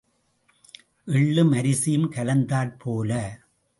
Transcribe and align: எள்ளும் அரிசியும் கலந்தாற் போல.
எள்ளும் 1.07 1.51
அரிசியும் 1.51 2.11
கலந்தாற் 2.11 2.79
போல. 2.79 3.11